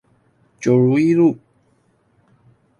[0.59, 1.37] 九如一路